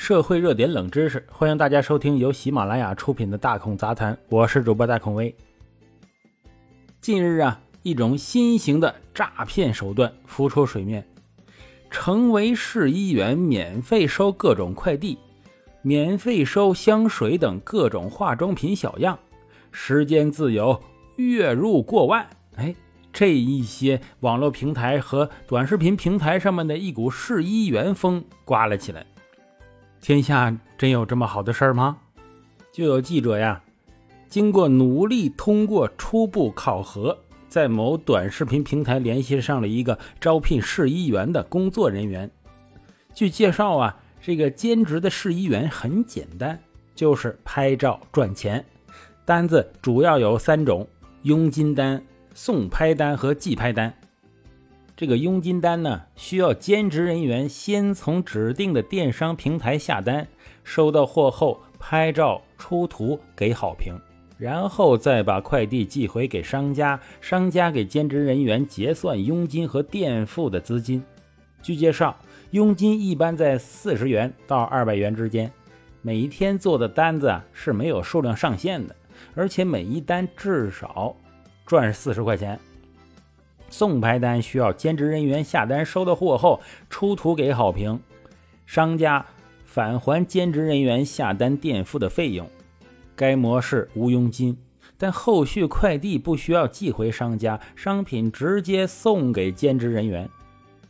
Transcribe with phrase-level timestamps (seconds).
[0.00, 5.32] 社会热点冷知识，欢迎大家收听由喜马拉雅出品的《大孔杂谈》，我是主播大孔威。
[7.02, 11.06] 近日啊，一种新型的诈骗手段浮出水面，
[11.90, 15.18] 成为市医院免费收各种快递，
[15.82, 19.18] 免费收香水等各种化妆品小样，
[19.70, 20.82] 时间自由，
[21.16, 22.26] 月入过万。
[22.56, 22.74] 哎。
[23.12, 29.04] 这一些网络平台和短视频平台上面的一股市医员风刮了起来。
[30.00, 31.98] 天下真有这么好的事儿吗？
[32.72, 33.62] 就有记者呀，
[34.28, 37.18] 经过努力通过初步考核，
[37.48, 42.30] 在某短视频平台联系上了一个招聘市医员的工作人员。
[43.12, 46.58] 据介绍啊，这个兼职的市医员很简单，
[46.94, 48.64] 就是拍照赚钱。
[49.24, 50.86] 单子主要有三种：
[51.22, 52.02] 佣金单。
[52.32, 53.92] 送拍单和寄拍单，
[55.00, 60.28] 这个佣金单呢，需要兼职人员先从指定的电商平台下单，
[60.62, 63.98] 收到货后拍照出图给好评，
[64.36, 71.02] 然后再把快递寄回给商家，商家给兼职人员结算佣金和垫付的资金。
[71.62, 72.14] 据介绍，
[72.50, 75.50] 佣金一般在四十元到二百元之间，
[76.02, 78.94] 每一天做的单子是没有数量上限的，
[79.34, 81.16] 而且每一单至少。
[81.64, 82.58] 赚四十块钱，
[83.70, 87.98] 送拍单需要兼职人员下单收到货后出图给好评，
[88.66, 89.24] 商家
[89.64, 92.46] 返还兼职人员下单垫付的费用。
[93.14, 94.56] 该模式无佣金，
[94.98, 100.28] 但后续快递不需要寄回商家，商品直接送给兼职人员。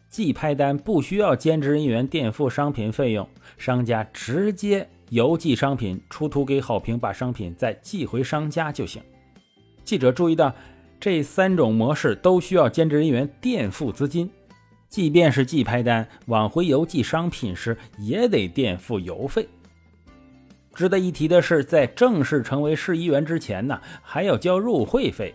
[0.08, 3.28] 寄拍单不需要兼职人员垫付商品费用，
[3.58, 9.02] 商家直接邮寄商品出图给好评，把商品再寄回商家就行。
[9.84, 10.54] 记者注意到，
[11.00, 14.30] 这三种模式都需要兼职人员垫付资金，
[14.90, 19.48] 即便是寄拍单往回邮寄商品时，也得垫付邮费。
[20.74, 25.34] 值得一提的是，在正式成为市议员之前呢，还要交入会费。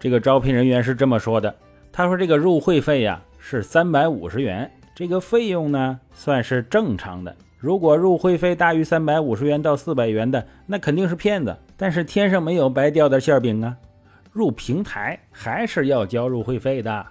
[0.00, 1.54] 这个招聘人员是这么说的
[1.92, 7.34] ：“他说这个入会费呀是三百五十元，这个费用呢算是正常的。
[7.58, 11.56] 如果入会费大于三百五十元到四百元的，那肯定是骗子。
[11.76, 13.76] 但是天上没有白掉的馅饼啊！”
[14.34, 17.06] 入平台还是要交入会费的，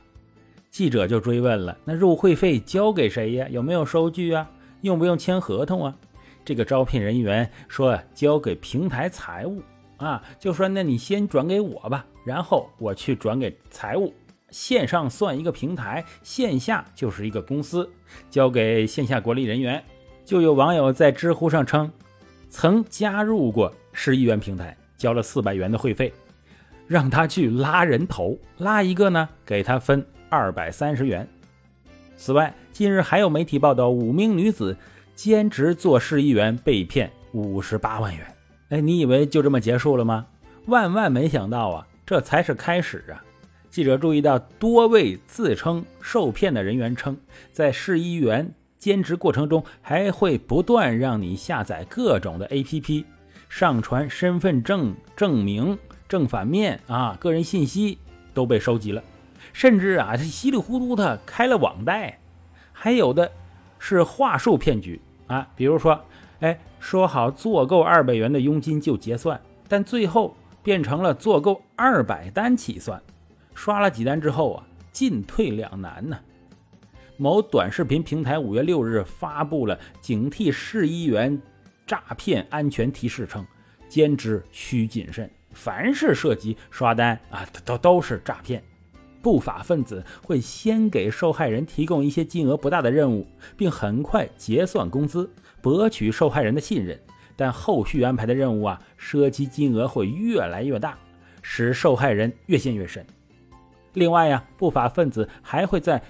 [0.69, 3.47] 记者就追问了：“那入会费交给谁呀？
[3.49, 4.51] 有没有收据啊？
[4.81, 5.95] 用不用签合同啊？”
[6.43, 9.63] 这个招聘人员说：“交给平台财务
[9.95, 14.13] 啊，就说那你先转给我吧，然后我去转给财务。
[14.49, 17.89] 线上算一个平台，线下就是一个公司，
[18.29, 19.81] 交给线下管理人员。”
[20.25, 21.89] 就有网友在知乎上称，
[22.49, 26.13] 曾加入过市议员平台，交了四百元的会费。
[26.87, 31.27] 让他去拉人头，拉一个呢，给他分二百三十元。
[32.15, 34.77] 此外，近日还有媒体报道，五名女子
[35.15, 38.25] 兼职做市议员被骗五十八万元。
[38.69, 40.25] 哎，你以为就这么结束了吗？
[40.67, 43.23] 万万没想到啊，这才是开始啊！
[43.69, 47.17] 记者注意到，多位自称受骗的人员称，
[47.51, 53.03] 在市议员兼职过程中，还会不断让你下载各种的 APP，
[53.49, 55.77] 上传身份证证明。
[56.07, 57.97] 正反面啊，个人信息
[58.33, 59.03] 都被收集了，
[59.51, 62.19] 甚至啊，他稀里糊涂的开了网贷，
[62.71, 63.31] 还有的
[63.79, 65.99] 是话术骗局啊，比如说，
[66.39, 73.01] 哎，说好做够二百元的佣金就结算，但最后变成了做够二百单起算，
[73.55, 76.17] 刷了几单之后啊，进退两难呢。
[77.15, 81.39] 某短视频平台五月六日发布了警惕市议员
[81.85, 83.45] 诈骗安全提示，称
[83.87, 85.29] 兼职需谨慎。
[85.53, 88.61] 凡是涉及刷单啊，都都是诈骗。
[89.21, 93.25] 不法分子会先给受害人提供一些金额不大的任务，
[93.55, 95.31] 并很快结算工资，
[95.61, 96.99] 博取受害人的信任。
[97.35, 100.97] 但后续安排的任务啊，涉及金额会越来越大，
[101.41, 103.05] 使受害人越陷越深。
[103.93, 106.03] 另外呀，不法分子还会在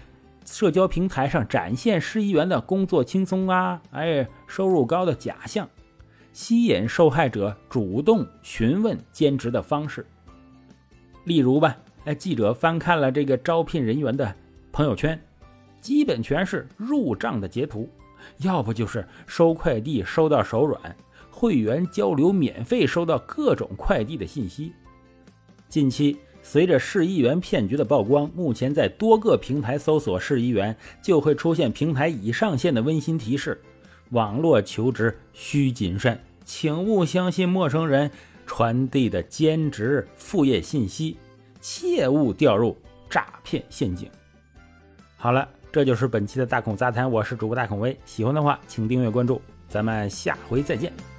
[0.44, 5.70] 社交平台上展现市议员的工作轻松啊，哎，收入高的假象。
[6.34, 10.04] 吸引受害者主动询问兼职的方式，
[11.26, 14.36] 例如吧，哎，记者翻看了这个招聘人员的
[14.72, 15.18] 朋友圈，
[15.80, 17.88] 基本全是入账的截图，
[18.40, 20.96] 要不就是收快递收到手软，
[21.30, 24.74] 会员交流免费收到各种快递的信息。
[25.70, 33.62] 近期，随着市议员骗局的曝光，目前在多个平台搜索市议员，就会出现平台已上线的温馨提示。
[34.14, 38.10] 网络求职需谨慎，请勿相信陌生人
[38.46, 41.18] 传递的兼职副业信息，
[41.60, 42.78] 切勿掉入
[43.10, 44.10] 诈骗陷阱。
[45.18, 49.42] 好了，这就是本期的大孔杂谈，我是主播大孔威，喜欢的话请订阅关注。
[49.68, 51.13] 咱们下回再见。